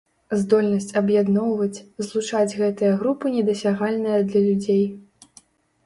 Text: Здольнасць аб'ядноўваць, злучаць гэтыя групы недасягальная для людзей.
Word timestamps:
Здольнасць 0.43 0.95
аб'ядноўваць, 1.01 1.83
злучаць 2.09 2.57
гэтыя 2.63 2.91
групы 3.05 3.25
недасягальная 3.37 4.21
для 4.27 4.41
людзей. 4.51 4.83